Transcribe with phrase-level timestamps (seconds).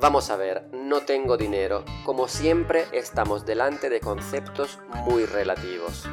[0.00, 1.84] Vamos a ver, no tengo dinero.
[2.04, 6.06] Como siempre, estamos delante de conceptos muy relativos.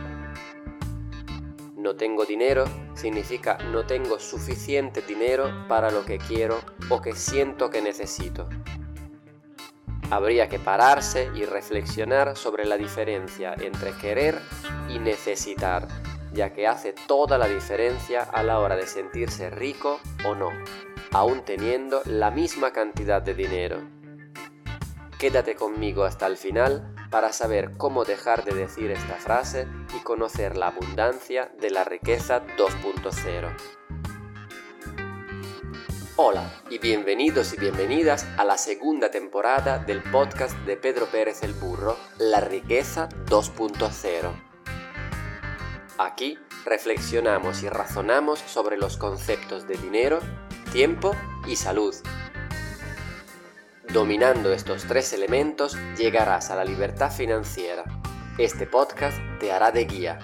[1.78, 7.70] No tengo dinero significa no tengo suficiente dinero para lo que quiero o que siento
[7.70, 8.50] que necesito.
[10.10, 14.42] Habría que pararse y reflexionar sobre la diferencia entre querer
[14.90, 15.88] y necesitar,
[16.34, 20.50] ya que hace toda la diferencia a la hora de sentirse rico o no
[21.16, 23.78] aún teniendo la misma cantidad de dinero.
[25.18, 29.66] Quédate conmigo hasta el final para saber cómo dejar de decir esta frase
[29.98, 33.50] y conocer la abundancia de la riqueza 2.0.
[36.18, 41.54] Hola y bienvenidos y bienvenidas a la segunda temporada del podcast de Pedro Pérez el
[41.54, 44.34] Burro, La riqueza 2.0.
[45.98, 50.20] Aquí reflexionamos y razonamos sobre los conceptos de dinero,
[50.76, 51.16] tiempo
[51.48, 51.96] y salud.
[53.94, 57.86] Dominando estos tres elementos llegarás a la libertad financiera.
[58.38, 60.20] Este podcast te hará de guía.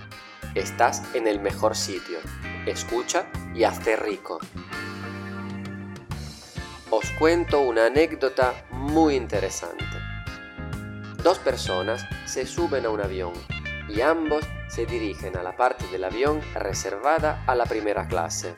[0.54, 2.18] Estás en el mejor sitio.
[2.66, 4.40] Escucha y hazte rico.
[6.90, 9.86] Os cuento una anécdota muy interesante.
[11.24, 13.32] Dos personas se suben a un avión
[13.88, 18.54] y ambos se dirigen a la parte del avión reservada a la primera clase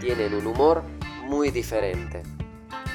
[0.00, 0.82] tienen un humor
[1.24, 2.22] muy diferente.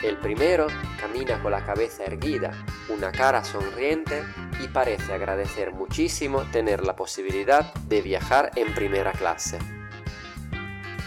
[0.01, 0.67] El primero
[0.99, 2.51] camina con la cabeza erguida,
[2.89, 4.23] una cara sonriente
[4.61, 9.59] y parece agradecer muchísimo tener la posibilidad de viajar en primera clase.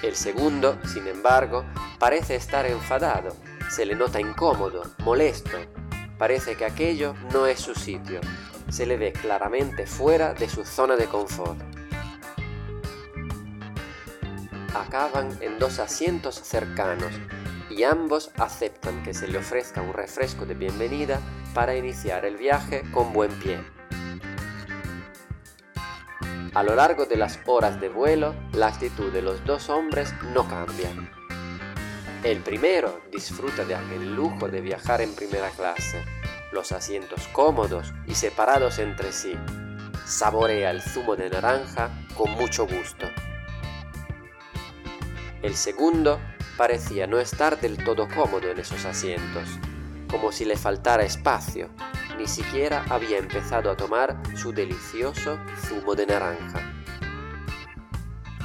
[0.02, 1.64] El segundo, sin embargo,
[1.98, 3.36] parece estar enfadado,
[3.70, 5.58] se le nota incómodo, molesto,
[6.18, 8.20] parece que aquello no es su sitio,
[8.70, 11.58] se le ve claramente fuera de su zona de confort.
[14.80, 17.12] Acaban en dos asientos cercanos
[17.70, 21.20] y ambos aceptan que se le ofrezca un refresco de bienvenida
[21.54, 23.58] para iniciar el viaje con buen pie.
[26.54, 30.48] A lo largo de las horas de vuelo, la actitud de los dos hombres no
[30.48, 30.88] cambia.
[32.24, 36.02] El primero disfruta de aquel lujo de viajar en primera clase,
[36.52, 39.36] los asientos cómodos y separados entre sí.
[40.06, 43.06] Saborea el zumo de naranja con mucho gusto.
[45.42, 46.18] El segundo
[46.56, 49.48] parecía no estar del todo cómodo en esos asientos,
[50.08, 51.68] como si le faltara espacio,
[52.18, 56.72] ni siquiera había empezado a tomar su delicioso zumo de naranja.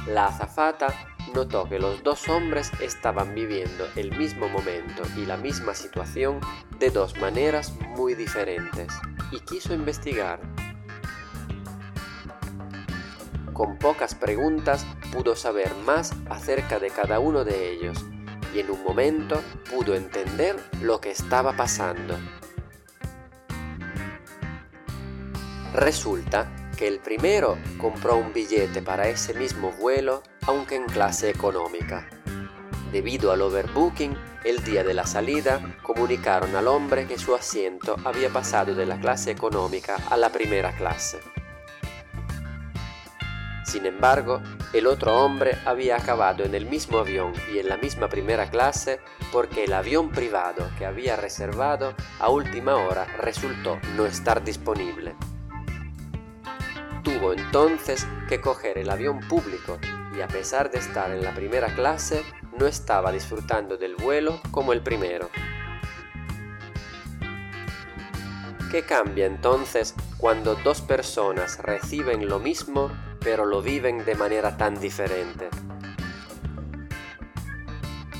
[0.06, 0.88] La azafata
[1.34, 6.40] notó que los dos hombres estaban viviendo el mismo momento y la misma situación
[6.78, 8.88] de dos maneras muy diferentes
[9.30, 10.40] y quiso investigar
[13.52, 17.98] con pocas preguntas pudo saber más acerca de cada uno de ellos
[18.54, 19.40] y en un momento
[19.70, 22.18] pudo entender lo que estaba pasando.
[25.74, 32.08] Resulta que el primero compró un billete para ese mismo vuelo aunque en clase económica.
[32.90, 38.28] Debido al overbooking, el día de la salida comunicaron al hombre que su asiento había
[38.28, 41.20] pasado de la clase económica a la primera clase.
[43.64, 44.42] Sin embargo,
[44.72, 49.00] el otro hombre había acabado en el mismo avión y en la misma primera clase
[49.30, 55.14] porque el avión privado que había reservado a última hora resultó no estar disponible.
[57.04, 59.78] Tuvo entonces que coger el avión público
[60.16, 62.22] y a pesar de estar en la primera clase,
[62.58, 65.30] no estaba disfrutando del vuelo como el primero.
[68.70, 72.90] ¿Qué cambia entonces cuando dos personas reciben lo mismo
[73.22, 75.48] pero lo viven de manera tan diferente.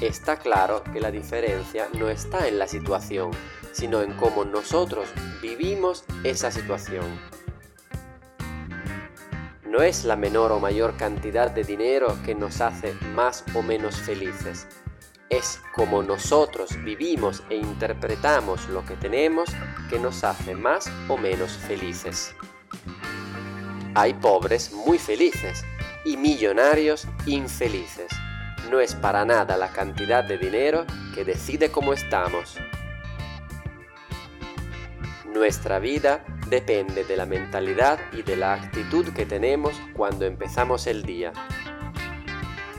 [0.00, 3.30] Está claro que la diferencia no está en la situación,
[3.72, 5.08] sino en cómo nosotros
[5.40, 7.04] vivimos esa situación.
[9.64, 13.96] No es la menor o mayor cantidad de dinero que nos hace más o menos
[13.96, 14.66] felices,
[15.32, 19.48] es como nosotros vivimos e interpretamos lo que tenemos
[19.88, 22.34] que nos hace más o menos felices.
[23.94, 25.64] Hay pobres muy felices
[26.06, 28.08] y millonarios infelices.
[28.70, 32.56] No es para nada la cantidad de dinero que decide cómo estamos.
[35.26, 41.02] Nuestra vida depende de la mentalidad y de la actitud que tenemos cuando empezamos el
[41.02, 41.34] día.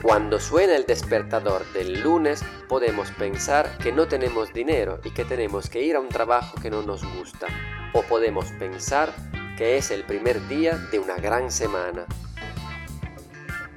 [0.02, 5.70] Cuando suena el despertador del lunes podemos pensar que no tenemos dinero y que tenemos
[5.70, 7.46] que ir a un trabajo que no nos gusta.
[7.92, 9.14] O podemos pensar
[9.56, 12.06] que es el primer día de una gran semana.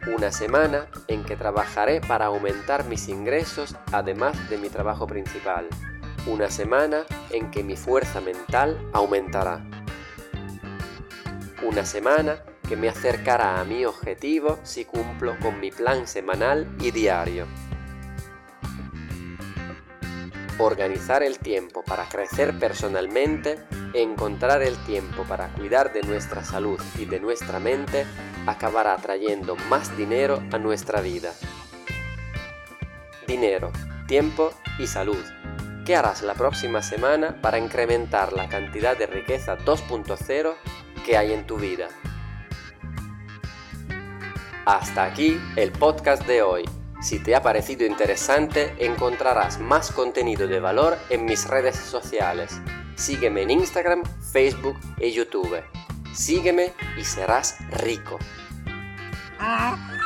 [0.08, 5.68] Una semana en que trabajaré para aumentar mis ingresos además de mi trabajo principal.
[6.26, 9.64] Una semana en que mi fuerza mental aumentará.
[11.64, 12.38] Una semana
[12.68, 17.46] que me acercará a mi objetivo si cumplo con mi plan semanal y diario.
[20.60, 23.60] Organizar el tiempo para crecer personalmente,
[23.94, 28.08] encontrar el tiempo para cuidar de nuestra salud y de nuestra mente
[28.48, 31.32] acabará trayendo más dinero a nuestra vida.
[33.28, 33.72] Dinero,
[34.08, 35.24] tiempo y salud.
[35.86, 40.56] ¿Qué harás la próxima semana para incrementar la cantidad de riqueza 2.0
[41.06, 41.88] que hay en tu vida?
[44.66, 46.66] Hasta aquí el podcast de hoy.
[47.00, 52.60] Si te ha parecido interesante, encontrarás más contenido de valor en mis redes sociales.
[52.96, 55.62] Sígueme en Instagram, Facebook y YouTube.
[56.14, 58.18] Sígueme y serás rico.
[59.40, 59.97] Ah.